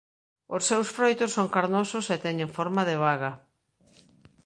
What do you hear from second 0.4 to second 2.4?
Os seus froitos son carnosos e